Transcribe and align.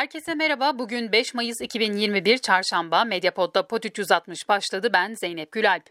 Herkese 0.00 0.34
merhaba. 0.34 0.78
Bugün 0.78 1.12
5 1.12 1.34
Mayıs 1.34 1.60
2021 1.60 2.38
Çarşamba. 2.38 3.04
Medyapod'da 3.04 3.66
Pod 3.66 3.84
360 3.84 4.48
başladı. 4.48 4.90
Ben 4.92 5.14
Zeynep 5.14 5.52
Gülalp. 5.52 5.82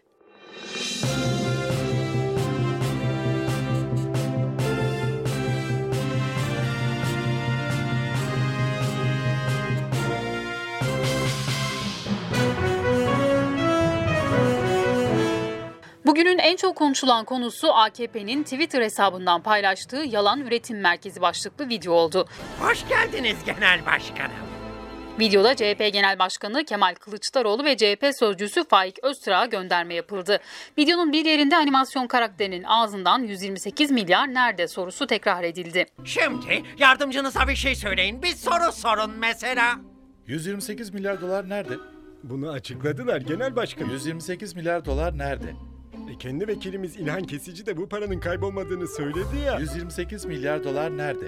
Bugünün 16.10 16.38
en 16.38 16.56
çok 16.56 16.76
konuşulan 16.76 17.24
konusu 17.24 17.74
AKP'nin 17.74 18.42
Twitter 18.42 18.82
hesabından 18.82 19.42
paylaştığı 19.42 19.96
yalan 19.96 20.40
üretim 20.40 20.80
merkezi 20.80 21.20
başlıklı 21.20 21.68
video 21.68 21.92
oldu. 21.92 22.28
Hoş 22.60 22.88
geldiniz 22.88 23.36
genel 23.46 23.86
başkanım. 23.86 24.36
Videoda 25.20 25.56
CHP 25.56 25.92
Genel 25.92 26.18
Başkanı 26.18 26.64
Kemal 26.64 26.94
Kılıçdaroğlu 26.94 27.64
ve 27.64 27.76
CHP 27.76 28.06
sözcüsü 28.18 28.64
Faik 28.68 29.04
Öztürk'a 29.04 29.46
gönderme 29.46 29.94
yapıldı. 29.94 30.40
Videonun 30.78 31.12
bir 31.12 31.24
yerinde 31.24 31.56
animasyon 31.56 32.06
karakterinin 32.06 32.64
ağzından 32.64 33.18
128 33.22 33.90
milyar 33.90 34.34
nerede 34.34 34.68
sorusu 34.68 35.06
tekrar 35.06 35.42
edildi. 35.42 35.86
Şimdi 36.04 36.62
yardımcınıza 36.78 37.48
bir 37.48 37.56
şey 37.56 37.74
söyleyin. 37.74 38.22
Bir 38.22 38.34
soru 38.34 38.72
sorun 38.72 39.10
mesela. 39.10 39.76
128 40.26 40.94
milyar 40.94 41.20
dolar 41.20 41.48
nerede? 41.48 41.74
Bunu 42.22 42.50
açıkladılar 42.50 43.20
genel 43.20 43.56
başkanım. 43.56 43.90
128 43.90 44.56
milyar 44.56 44.84
dolar 44.84 45.18
nerede? 45.18 45.69
E, 46.10 46.18
kendi 46.18 46.48
vekilimiz 46.48 46.96
İlhan 46.96 47.24
Kesici 47.24 47.66
de 47.66 47.76
bu 47.76 47.88
paranın 47.88 48.20
kaybolmadığını 48.20 48.88
söyledi 48.88 49.38
ya. 49.46 49.58
128 49.58 50.24
milyar 50.24 50.64
dolar 50.64 50.96
nerede? 50.96 51.26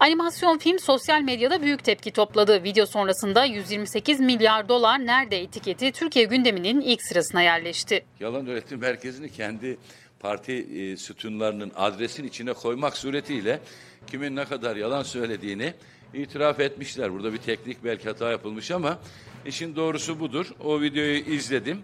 Animasyon 0.00 0.58
film 0.58 0.78
sosyal 0.78 1.22
medyada 1.22 1.62
büyük 1.62 1.84
tepki 1.84 2.10
topladı. 2.10 2.62
Video 2.62 2.86
sonrasında 2.86 3.44
128 3.44 4.20
milyar 4.20 4.68
dolar 4.68 5.06
nerede 5.06 5.40
etiketi 5.40 5.92
Türkiye 5.92 6.24
gündeminin 6.24 6.80
ilk 6.80 7.02
sırasına 7.02 7.42
yerleşti. 7.42 8.04
yalan 8.20 8.46
üretim 8.46 8.80
merkezini 8.80 9.32
kendi 9.32 9.76
parti 10.20 10.52
e, 10.52 10.96
sütunlarının 10.96 11.72
adresin 11.76 12.24
içine 12.24 12.52
koymak 12.52 12.96
suretiyle 12.96 13.60
kimin 14.06 14.36
ne 14.36 14.44
kadar 14.44 14.76
yalan 14.76 15.02
söylediğini 15.02 15.74
itiraf 16.14 16.60
etmişler. 16.60 17.12
Burada 17.12 17.32
bir 17.32 17.38
teknik 17.38 17.84
belki 17.84 18.08
hata 18.08 18.30
yapılmış 18.30 18.70
ama 18.70 18.98
işin 19.46 19.76
doğrusu 19.76 20.20
budur. 20.20 20.46
O 20.64 20.80
videoyu 20.80 21.16
izledim. 21.18 21.82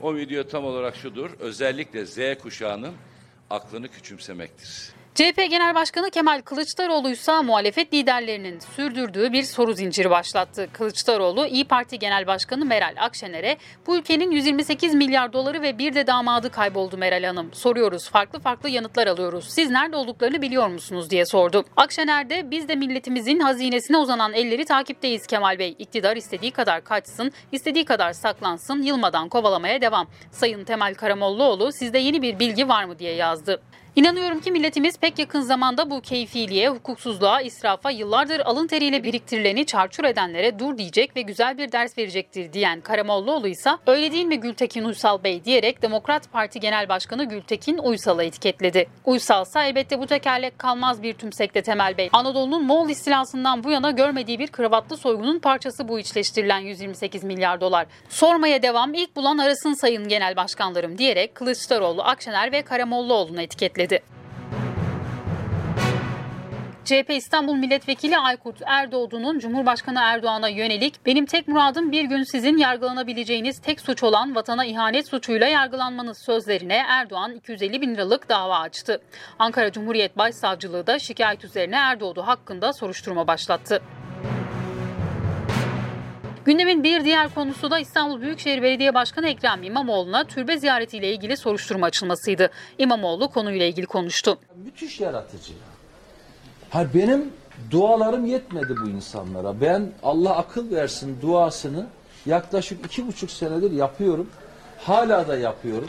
O 0.00 0.16
video 0.16 0.44
tam 0.48 0.64
olarak 0.64 0.96
şudur. 0.96 1.30
Özellikle 1.40 2.06
Z 2.06 2.18
kuşağının 2.42 2.94
aklını 3.50 3.88
küçümsemektir. 3.88 4.95
CHP 5.16 5.50
Genel 5.50 5.74
Başkanı 5.74 6.10
Kemal 6.10 6.42
Kılıçdaroğlu 6.42 7.10
ise 7.10 7.40
muhalefet 7.40 7.94
liderlerinin 7.94 8.58
sürdürdüğü 8.58 9.32
bir 9.32 9.42
soru 9.42 9.72
zinciri 9.72 10.10
başlattı. 10.10 10.68
Kılıçdaroğlu, 10.72 11.46
İyi 11.46 11.64
Parti 11.64 11.98
Genel 11.98 12.26
Başkanı 12.26 12.64
Meral 12.64 12.94
Akşener'e 12.98 13.56
bu 13.86 13.96
ülkenin 13.96 14.30
128 14.30 14.94
milyar 14.94 15.32
doları 15.32 15.62
ve 15.62 15.78
bir 15.78 15.94
de 15.94 16.06
damadı 16.06 16.50
kayboldu 16.50 16.96
Meral 16.96 17.24
Hanım. 17.24 17.54
Soruyoruz, 17.54 18.10
farklı 18.10 18.40
farklı 18.40 18.68
yanıtlar 18.68 19.06
alıyoruz. 19.06 19.44
Siz 19.48 19.70
nerede 19.70 19.96
olduklarını 19.96 20.42
biliyor 20.42 20.68
musunuz 20.68 21.10
diye 21.10 21.26
sordu. 21.26 21.64
Akşener 21.76 22.30
de 22.30 22.50
biz 22.50 22.68
de 22.68 22.74
milletimizin 22.74 23.40
hazinesine 23.40 23.96
uzanan 23.96 24.32
elleri 24.32 24.64
takipteyiz 24.64 25.26
Kemal 25.26 25.58
Bey. 25.58 25.76
İktidar 25.78 26.16
istediği 26.16 26.50
kadar 26.50 26.84
kaçsın, 26.84 27.32
istediği 27.52 27.84
kadar 27.84 28.12
saklansın, 28.12 28.82
yılmadan 28.82 29.28
kovalamaya 29.28 29.80
devam. 29.80 30.08
Sayın 30.30 30.64
Temel 30.64 30.94
Karamollaoğlu 30.94 31.72
sizde 31.72 31.98
yeni 31.98 32.22
bir 32.22 32.38
bilgi 32.38 32.68
var 32.68 32.84
mı 32.84 32.98
diye 32.98 33.14
yazdı. 33.14 33.62
İnanıyorum 33.96 34.40
ki 34.40 34.50
milletimiz 34.50 34.98
pek 34.98 35.18
yakın 35.18 35.40
zamanda 35.40 35.90
bu 35.90 36.00
keyfiliğe, 36.00 36.68
hukuksuzluğa, 36.68 37.40
israfa, 37.40 37.90
yıllardır 37.90 38.40
alın 38.40 38.66
teriyle 38.66 39.04
biriktirileni 39.04 39.66
çarçur 39.66 40.04
edenlere 40.04 40.58
dur 40.58 40.78
diyecek 40.78 41.16
ve 41.16 41.22
güzel 41.22 41.58
bir 41.58 41.72
ders 41.72 41.98
verecektir 41.98 42.52
diyen 42.52 42.80
Karamollaoğlu 42.80 43.48
ise 43.48 43.70
öyle 43.86 44.12
değil 44.12 44.24
mi 44.24 44.40
Gültekin 44.40 44.84
Uysal 44.84 45.24
Bey 45.24 45.44
diyerek 45.44 45.82
Demokrat 45.82 46.32
Parti 46.32 46.60
Genel 46.60 46.88
Başkanı 46.88 47.24
Gültekin 47.24 47.78
Uysal'ı 47.78 48.24
etiketledi. 48.24 48.88
Uysal 49.04 49.42
ise 49.42 49.60
elbette 49.60 49.98
bu 49.98 50.06
tekerlek 50.06 50.58
kalmaz 50.58 51.02
bir 51.02 51.14
tümsekte 51.14 51.62
Temel 51.62 51.98
Bey. 51.98 52.08
Anadolu'nun 52.12 52.64
Moğol 52.64 52.88
istilasından 52.88 53.64
bu 53.64 53.70
yana 53.70 53.90
görmediği 53.90 54.38
bir 54.38 54.48
kravatlı 54.48 54.96
soygunun 54.96 55.38
parçası 55.38 55.88
bu 55.88 55.98
içleştirilen 55.98 56.60
128 56.60 57.24
milyar 57.24 57.60
dolar. 57.60 57.86
Sormaya 58.08 58.62
devam 58.62 58.94
ilk 58.94 59.16
bulan 59.16 59.38
arasın 59.38 59.74
sayın 59.74 60.08
genel 60.08 60.36
başkanlarım 60.36 60.98
diyerek 60.98 61.34
Kılıçdaroğlu, 61.34 62.02
Akşener 62.02 62.52
ve 62.52 62.62
Karamollaoğlu'nu 62.62 63.42
etiketledi. 63.42 63.85
CHP 66.86 67.10
İstanbul 67.10 67.54
Milletvekili 67.54 68.18
Aykut 68.18 68.56
Erdoğdu'nun 68.66 69.38
Cumhurbaşkanı 69.38 69.98
Erdoğan'a 70.02 70.48
yönelik 70.48 71.06
benim 71.06 71.26
tek 71.26 71.48
muradım 71.48 71.92
bir 71.92 72.04
gün 72.04 72.22
sizin 72.22 72.56
yargılanabileceğiniz 72.56 73.60
tek 73.60 73.80
suç 73.80 74.02
olan 74.02 74.34
vatana 74.34 74.64
ihanet 74.64 75.08
suçuyla 75.08 75.46
yargılanmanız 75.46 76.18
sözlerine 76.26 76.82
Erdoğan 76.88 77.32
250 77.32 77.80
bin 77.80 77.94
liralık 77.94 78.28
dava 78.28 78.58
açtı. 78.58 79.02
Ankara 79.38 79.72
Cumhuriyet 79.72 80.18
Başsavcılığı 80.18 80.86
da 80.86 80.98
şikayet 80.98 81.44
üzerine 81.44 81.76
Erdoğdu 81.76 82.22
hakkında 82.22 82.72
soruşturma 82.72 83.26
başlattı. 83.26 83.82
Gündemin 86.46 86.84
bir 86.84 87.04
diğer 87.04 87.34
konusu 87.34 87.70
da 87.70 87.78
İstanbul 87.78 88.20
Büyükşehir 88.20 88.62
Belediye 88.62 88.94
Başkanı 88.94 89.28
Ekrem 89.28 89.62
İmamoğlu'na 89.62 90.24
türbe 90.24 90.58
ziyaretiyle 90.58 91.12
ilgili 91.12 91.36
soruşturma 91.36 91.86
açılmasıydı. 91.86 92.50
İmamoğlu 92.78 93.28
konuyla 93.30 93.66
ilgili 93.66 93.86
konuştu. 93.86 94.38
Müthiş 94.64 95.00
yaratıcı. 95.00 95.52
Ha 96.70 96.86
benim 96.94 97.32
dualarım 97.70 98.26
yetmedi 98.26 98.74
bu 98.84 98.88
insanlara. 98.88 99.60
Ben 99.60 99.90
Allah 100.02 100.36
akıl 100.36 100.70
versin 100.70 101.18
duasını 101.22 101.86
yaklaşık 102.26 102.86
iki 102.86 103.06
buçuk 103.06 103.30
senedir 103.30 103.70
yapıyorum. 103.70 104.30
Hala 104.78 105.28
da 105.28 105.38
yapıyorum. 105.38 105.88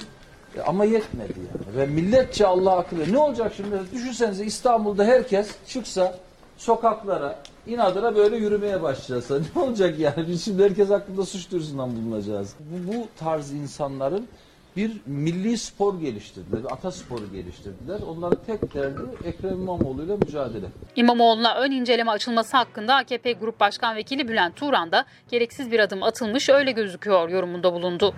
E, 0.58 0.62
Ama 0.62 0.86
yetmedi 0.86 1.34
yani. 1.40 1.78
Ve 1.78 1.86
milletçe 1.86 2.48
Allah 2.48 2.78
akıl 2.78 3.00
ver. 3.00 3.12
Ne 3.12 3.18
olacak 3.18 3.54
şimdi? 3.58 3.76
Düşünsenize 3.94 4.46
İstanbul'da 4.46 5.04
herkes 5.04 5.50
çıksa 5.68 6.20
sokaklara 6.58 7.40
inadına 7.68 8.16
böyle 8.16 8.38
yürümeye 8.38 8.82
başlasa 8.82 9.40
ne 9.56 9.62
olacak 9.62 10.00
yani? 10.00 10.28
Biz 10.28 10.46
şimdi 10.46 10.64
herkes 10.64 10.90
hakkında 10.90 11.26
suç 11.26 11.52
duyurusundan 11.52 11.96
bulunacağız. 11.96 12.56
Bu, 12.60 12.94
bu 12.94 13.08
tarz 13.20 13.52
insanların 13.52 14.28
bir 14.78 14.92
milli 15.06 15.58
spor 15.58 16.00
geliştirdiler, 16.00 16.64
bir 16.64 16.74
atasporu 16.74 17.32
geliştirdiler. 17.32 18.00
Onların 18.10 18.38
tek 18.46 18.74
derdi 18.74 19.02
Ekrem 19.26 19.62
İmamoğlu 19.62 20.04
ile 20.04 20.16
mücadele. 20.16 20.66
İmamoğlu'na 20.96 21.56
ön 21.56 21.72
inceleme 21.72 22.12
açılması 22.12 22.58
hakkında 22.58 22.96
AKP 22.96 23.34
Grup 23.34 23.60
Başkan 23.60 23.96
Vekili 23.96 24.28
Bülent 24.28 24.56
Turan 24.56 24.92
da 24.92 25.06
gereksiz 25.32 25.72
bir 25.72 25.80
adım 25.80 26.04
atılmış 26.04 26.50
öyle 26.50 26.72
gözüküyor 26.72 27.30
yorumunda 27.30 27.74
bulundu. 27.74 28.14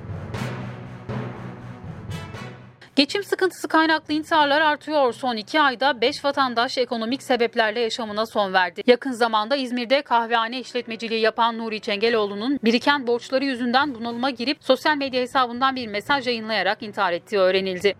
Geçim 2.95 3.23
sıkıntısı 3.23 3.67
kaynaklı 3.67 4.13
intiharlar 4.13 4.61
artıyor. 4.61 5.13
Son 5.13 5.35
iki 5.35 5.61
ayda 5.61 6.01
5 6.01 6.25
vatandaş 6.25 6.77
ekonomik 6.77 7.23
sebeplerle 7.23 7.79
yaşamına 7.79 8.25
son 8.25 8.53
verdi. 8.53 8.83
Yakın 8.87 9.11
zamanda 9.11 9.55
İzmir'de 9.55 10.01
kahvehane 10.01 10.59
işletmeciliği 10.59 11.21
yapan 11.21 11.57
Nuri 11.57 11.79
Çengeloğlu'nun 11.79 12.59
biriken 12.63 13.07
borçları 13.07 13.45
yüzünden 13.45 13.95
bunalıma 13.95 14.29
girip 14.29 14.57
sosyal 14.61 14.97
medya 14.97 15.21
hesabından 15.21 15.75
bir 15.75 15.87
mesaj 15.87 16.27
yayınlayarak 16.27 16.83
intihar 16.83 17.13
ettiği 17.13 17.37
öğrenildi. 17.39 17.95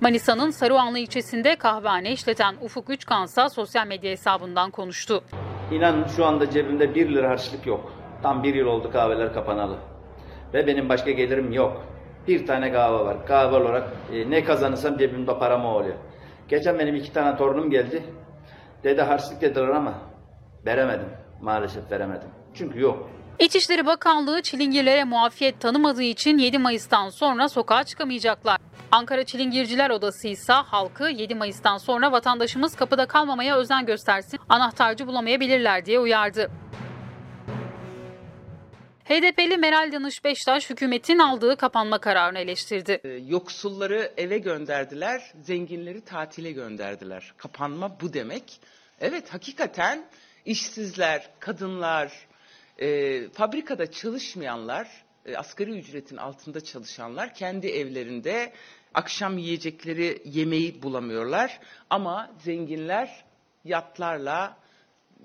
Manisa'nın 0.00 0.50
Saruhanlı 0.50 0.98
ilçesinde 0.98 1.56
kahvehane 1.56 2.12
işleten 2.12 2.54
Ufuk 2.60 2.90
Üçkansa 2.90 3.48
sosyal 3.48 3.86
medya 3.86 4.10
hesabından 4.10 4.70
konuştu. 4.70 5.22
İnanın 5.72 6.06
şu 6.16 6.24
anda 6.26 6.50
cebimde 6.50 6.94
1 6.94 7.14
lira 7.14 7.30
harçlık 7.30 7.66
yok. 7.66 7.92
Tam 8.22 8.42
bir 8.42 8.54
yıl 8.54 8.66
oldu 8.66 8.90
kahveler 8.92 9.34
kapanalı. 9.34 9.76
Ve 10.54 10.66
benim 10.66 10.88
başka 10.88 11.10
gelirim 11.10 11.52
yok. 11.52 11.95
Bir 12.28 12.46
tane 12.46 12.72
kahve 12.72 13.04
var. 13.04 13.26
Kahve 13.26 13.56
olarak 13.56 13.88
e, 14.12 14.30
ne 14.30 14.44
kazanırsam 14.44 14.98
cebimde 14.98 15.38
param 15.38 15.64
oluyor. 15.64 15.94
Geçen 16.48 16.78
benim 16.78 16.94
iki 16.94 17.12
tane 17.12 17.36
torunum 17.36 17.70
geldi. 17.70 18.02
Dede 18.84 19.02
harçlık 19.02 19.40
dediler 19.40 19.68
ama 19.68 19.94
veremedim. 20.66 21.08
Maalesef 21.42 21.90
veremedim. 21.90 22.28
Çünkü 22.54 22.80
yok. 22.80 23.10
İçişleri 23.38 23.86
Bakanlığı 23.86 24.42
çilingirlere 24.42 25.04
muafiyet 25.04 25.60
tanımadığı 25.60 26.02
için 26.02 26.38
7 26.38 26.58
Mayıs'tan 26.58 27.08
sonra 27.08 27.48
sokağa 27.48 27.84
çıkamayacaklar. 27.84 28.58
Ankara 28.92 29.24
Çilingirciler 29.24 29.90
Odası 29.90 30.28
ise 30.28 30.52
halkı 30.52 31.04
7 31.08 31.34
Mayıs'tan 31.34 31.78
sonra 31.78 32.12
vatandaşımız 32.12 32.76
kapıda 32.76 33.06
kalmamaya 33.06 33.56
özen 33.56 33.86
göstersin, 33.86 34.40
anahtarcı 34.48 35.06
bulamayabilirler 35.06 35.86
diye 35.86 36.00
uyardı. 36.00 36.50
HDP'li 39.08 39.56
Meral 39.56 39.92
Danış 39.92 40.24
Beştaş 40.24 40.70
hükümetin 40.70 41.18
aldığı 41.18 41.56
kapanma 41.56 41.98
kararını 41.98 42.38
eleştirdi. 42.38 43.00
Ee, 43.04 43.08
Yoksulları 43.08 44.12
eve 44.16 44.38
gönderdiler, 44.38 45.32
zenginleri 45.42 46.00
tatile 46.00 46.52
gönderdiler. 46.52 47.32
Kapanma 47.36 48.00
bu 48.00 48.12
demek. 48.12 48.60
Evet 49.00 49.34
hakikaten 49.34 50.04
işsizler, 50.44 51.30
kadınlar, 51.40 52.12
e, 52.78 53.28
fabrikada 53.28 53.90
çalışmayanlar, 53.90 55.04
e, 55.26 55.36
asgari 55.36 55.70
ücretin 55.70 56.16
altında 56.16 56.60
çalışanlar 56.60 57.34
kendi 57.34 57.66
evlerinde 57.66 58.52
akşam 58.94 59.38
yiyecekleri 59.38 60.22
yemeği 60.24 60.82
bulamıyorlar. 60.82 61.60
Ama 61.90 62.30
zenginler 62.38 63.24
yatlarla, 63.64 64.56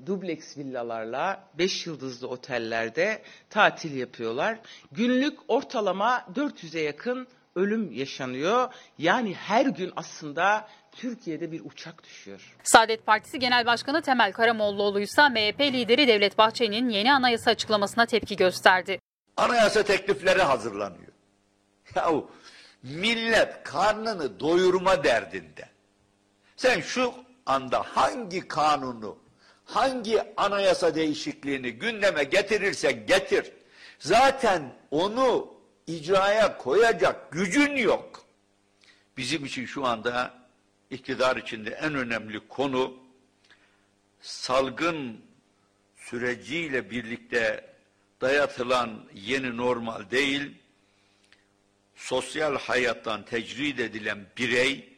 dubleks 0.05 0.57
villalarla 0.57 1.47
5 1.57 1.87
yıldızlı 1.87 2.27
otellerde 2.27 3.21
tatil 3.49 3.97
yapıyorlar. 3.97 4.59
Günlük 4.91 5.39
ortalama 5.47 6.25
400'e 6.35 6.81
yakın 6.81 7.27
ölüm 7.55 7.91
yaşanıyor. 7.91 8.73
Yani 8.97 9.33
her 9.33 9.65
gün 9.65 9.91
aslında 9.95 10.67
Türkiye'de 10.91 11.51
bir 11.51 11.61
uçak 11.65 12.03
düşüyor. 12.03 12.55
Saadet 12.63 13.05
Partisi 13.05 13.39
Genel 13.39 13.65
Başkanı 13.65 14.01
Temel 14.01 14.31
Karamollaoğlu 14.31 14.99
ise 14.99 15.29
MHP 15.29 15.59
lideri 15.59 16.07
Devlet 16.07 16.37
Bahçeli'nin 16.37 16.89
yeni 16.89 17.13
anayasa 17.13 17.51
açıklamasına 17.51 18.05
tepki 18.05 18.35
gösterdi. 18.35 18.99
Anayasa 19.37 19.83
teklifleri 19.83 20.41
hazırlanıyor. 20.41 21.11
Yahu 21.95 22.31
millet 22.83 23.63
karnını 23.63 24.39
doyurma 24.39 25.03
derdinde. 25.03 25.69
Sen 26.55 26.81
şu 26.81 27.13
anda 27.45 27.83
hangi 27.83 28.47
kanunu, 28.47 29.17
hangi 29.71 30.23
anayasa 30.37 30.95
değişikliğini 30.95 31.71
gündeme 31.71 32.23
getirirsen 32.23 33.05
getir. 33.05 33.51
Zaten 33.99 34.75
onu 34.91 35.53
icraya 35.87 36.57
koyacak 36.57 37.31
gücün 37.31 37.75
yok. 37.75 38.25
Bizim 39.17 39.45
için 39.45 39.65
şu 39.65 39.85
anda 39.85 40.33
iktidar 40.89 41.37
içinde 41.37 41.69
en 41.69 41.95
önemli 41.95 42.47
konu 42.47 42.97
salgın 44.21 45.21
süreciyle 45.95 46.89
birlikte 46.91 47.73
dayatılan 48.21 49.05
yeni 49.13 49.57
normal 49.57 50.11
değil, 50.11 50.51
sosyal 51.95 52.57
hayattan 52.57 53.25
tecrid 53.25 53.77
edilen 53.79 54.25
birey, 54.37 54.93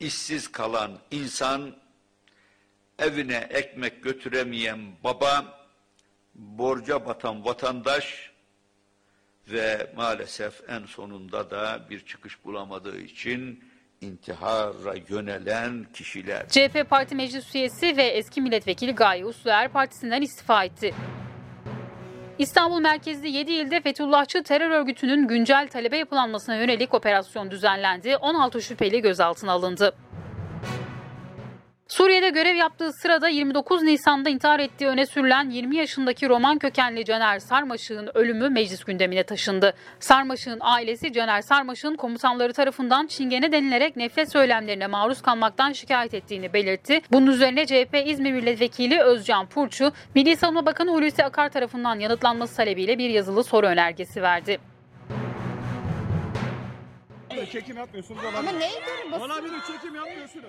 işsiz 0.00 0.52
kalan 0.52 0.98
insan, 1.10 1.76
evine 2.98 3.46
ekmek 3.50 4.02
götüremeyen 4.02 4.78
baba, 5.04 5.58
borca 6.34 7.06
batan 7.06 7.44
vatandaş 7.44 8.30
ve 9.48 9.92
maalesef 9.96 10.70
en 10.70 10.84
sonunda 10.84 11.50
da 11.50 11.80
bir 11.90 12.06
çıkış 12.06 12.44
bulamadığı 12.44 13.00
için 13.00 13.64
intihara 14.00 14.94
yönelen 15.08 15.86
kişiler. 15.94 16.48
CHP 16.48 16.90
Parti 16.90 17.14
Meclis 17.14 17.54
Üyesi 17.54 17.96
ve 17.96 18.02
eski 18.02 18.40
milletvekili 18.40 18.94
Gaye 18.94 19.26
Usluer 19.26 19.68
partisinden 19.68 20.22
istifa 20.22 20.64
etti. 20.64 20.94
İstanbul 22.38 22.80
merkezli 22.80 23.30
7 23.30 23.52
ilde 23.52 23.80
Fethullahçı 23.80 24.42
terör 24.42 24.70
örgütünün 24.70 25.28
güncel 25.28 25.68
talebe 25.68 25.96
yapılanmasına 25.96 26.56
yönelik 26.56 26.94
operasyon 26.94 27.50
düzenlendi. 27.50 28.16
16 28.16 28.62
şüpheli 28.62 29.02
gözaltına 29.02 29.52
alındı. 29.52 29.94
Suriye'de 31.96 32.30
görev 32.30 32.56
yaptığı 32.56 32.92
sırada 32.92 33.28
29 33.28 33.82
Nisan'da 33.82 34.30
intihar 34.30 34.60
ettiği 34.60 34.86
öne 34.86 35.06
sürülen 35.06 35.50
20 35.50 35.76
yaşındaki 35.76 36.28
Roman 36.28 36.58
kökenli 36.58 37.04
Caner 37.04 37.38
Sarmaşık'ın 37.38 38.10
ölümü 38.14 38.48
meclis 38.48 38.84
gündemine 38.84 39.22
taşındı. 39.22 39.74
Sarmaşık'ın 40.00 40.58
ailesi 40.60 41.12
Caner 41.12 41.42
Sarmaşık'ın 41.42 41.96
komutanları 41.96 42.52
tarafından 42.52 43.06
çingene 43.06 43.52
denilerek 43.52 43.96
nefret 43.96 44.32
söylemlerine 44.32 44.86
maruz 44.86 45.22
kalmaktan 45.22 45.72
şikayet 45.72 46.14
ettiğini 46.14 46.52
belirtti. 46.52 47.00
Bunun 47.12 47.26
üzerine 47.26 47.66
CHP 47.66 48.02
İzmir 48.06 48.32
Milletvekili 48.32 49.00
Özcan 49.00 49.46
Purçu, 49.46 49.92
Milli 50.14 50.36
Savunma 50.36 50.66
Bakanı 50.66 50.90
Hulusi 50.90 51.24
Akar 51.24 51.48
tarafından 51.48 51.98
yanıtlanması 51.98 52.56
talebiyle 52.56 52.98
bir 52.98 53.10
yazılı 53.10 53.44
soru 53.44 53.66
önergesi 53.66 54.22
verdi. 54.22 54.58
Çekim 57.44 57.76
yapmıyorsunuz 57.76 58.20
Ama 58.38 58.50
neye 58.52 58.70
göre 58.70 59.12
basın? 59.12 59.24
Olabilir 59.24 59.60
çekim 59.72 59.94
yapmıyorsunuz. 59.94 60.46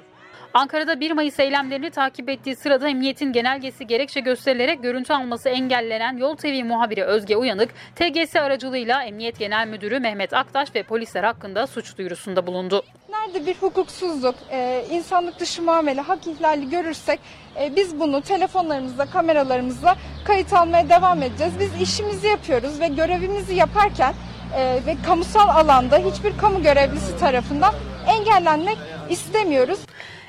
Ankara'da 0.54 1.00
1 1.00 1.12
Mayıs 1.12 1.40
eylemlerini 1.40 1.90
takip 1.90 2.30
ettiği 2.30 2.56
sırada 2.56 2.90
emniyetin 2.90 3.32
genelgesi 3.32 3.88
gerekçe 3.88 4.20
gösterilerek 4.20 4.84
görüntü 4.84 5.14
alması 5.14 5.50
engellenen 5.50 6.18
Yol 6.18 6.36
TV 6.36 6.64
muhabiri 6.66 7.04
Özge 7.04 7.36
Uyanık, 7.36 7.70
TGS 7.96 8.36
aracılığıyla 8.36 9.04
Emniyet 9.04 9.40
Genel 9.40 9.68
Müdürü 9.68 10.00
Mehmet 10.00 10.34
Aktaş 10.34 10.76
ve 10.76 10.84
polisler 10.84 11.24
hakkında 11.24 11.68
suç 11.68 11.98
duyurusunda 11.98 12.48
bulundu. 12.48 12.84
Nerede 13.10 13.46
bir 13.46 13.56
hukuksuzluk, 13.56 14.36
e, 14.52 14.86
insanlık 14.92 15.40
dışı 15.40 15.62
muamele, 15.62 16.02
hak 16.02 16.28
ihlali 16.28 16.70
görürsek 16.70 17.20
e, 17.62 17.76
biz 17.76 18.00
bunu 18.00 18.22
telefonlarımızla, 18.22 19.06
kameralarımızla 19.06 19.98
kayıt 20.26 20.54
almaya 20.54 20.90
devam 20.90 21.24
edeceğiz. 21.24 21.54
Biz 21.60 21.82
işimizi 21.82 22.28
yapıyoruz 22.28 22.80
ve 22.80 22.88
görevimizi 22.88 23.56
yaparken 23.56 24.14
e, 24.56 24.86
ve 24.86 24.96
kamusal 25.06 25.50
alanda 25.50 25.98
hiçbir 25.98 26.38
kamu 26.38 26.64
görevlisi 26.64 27.18
tarafından 27.20 27.74
engellenmek 28.08 28.78
istemiyoruz. 29.10 29.80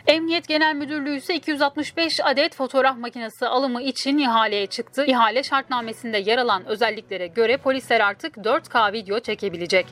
Emniyet 0.07 0.49
Genel 0.49 0.75
Müdürlüğü 0.75 1.17
ise 1.17 1.35
265 1.35 2.21
adet 2.25 2.55
fotoğraf 2.55 2.97
makinesi 2.97 3.47
alımı 3.47 3.83
için 3.83 4.19
ihaleye 4.19 4.67
çıktı. 4.67 5.05
İhale 5.07 5.43
şartnamesinde 5.43 6.19
yer 6.19 6.39
alan 6.39 6.67
özelliklere 6.67 7.27
göre 7.27 7.57
polisler 7.57 8.01
artık 8.01 8.37
4K 8.37 8.93
video 8.93 9.21
çekebilecek. 9.21 9.87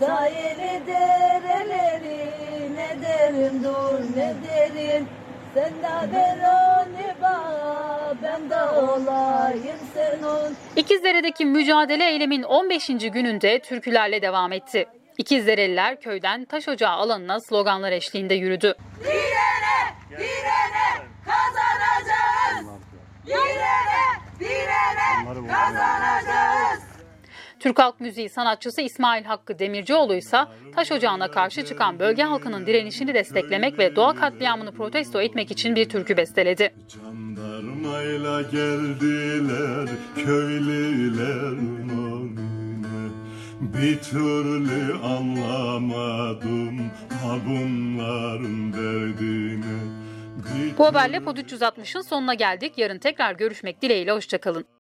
Sahili 0.00 0.82
dereleri 0.86 2.28
ne 2.74 3.02
derin 3.02 3.64
dur 3.64 4.16
ne 4.16 4.34
derin 4.48 5.08
Sen 5.54 5.72
de 5.82 6.12
ben 6.12 7.17
İkizdere'deki 10.76 11.44
mücadele 11.44 12.10
eylemin 12.10 12.42
15. 12.42 12.86
gününde 12.86 13.58
türkülerle 13.58 14.22
devam 14.22 14.52
etti. 14.52 14.86
İkizdereliler 15.18 16.00
köyden 16.00 16.44
taş 16.44 16.68
ocağı 16.68 16.92
alanına 16.92 17.40
sloganlar 17.40 17.92
eşliğinde 17.92 18.34
yürüdü. 18.34 18.74
Direne 19.04 19.94
direne 20.10 21.06
kazanacağız 21.26 22.80
Direne 23.26 24.04
direne 24.40 25.48
kazanacağız 25.48 26.82
Türk 27.60 27.78
Halk 27.78 28.00
Müziği 28.00 28.28
sanatçısı 28.28 28.80
İsmail 28.80 29.24
Hakkı 29.24 29.58
Demircioğlu 29.58 30.14
ise 30.14 30.38
taş 30.74 30.92
ocağına 30.92 31.30
karşı 31.30 31.64
çıkan 31.66 31.98
bölge 31.98 32.22
halkının 32.22 32.66
direnişini 32.66 33.14
desteklemek 33.14 33.78
ve 33.78 33.96
doğa 33.96 34.14
katliamını 34.14 34.72
protesto 34.72 35.20
etmek 35.20 35.50
için 35.50 35.76
bir 35.76 35.88
türkü 35.88 36.16
besteledi. 36.16 36.74
Jandarmayla 37.78 38.42
geldiler 38.42 39.88
köylüler 40.16 41.46
önüne 41.46 43.10
Bir 43.60 43.98
türlü 43.98 44.94
anlamadım 45.04 46.78
ha 47.22 47.36
bunların 47.46 48.72
derdini 48.72 49.78
Bu 50.78 50.86
haberle 50.86 51.20
Pod 51.20 51.36
360'ın 51.36 52.02
sonuna 52.02 52.34
geldik. 52.34 52.78
Yarın 52.78 52.98
tekrar 52.98 53.32
görüşmek 53.32 53.82
dileğiyle. 53.82 54.12
Hoşçakalın. 54.12 54.64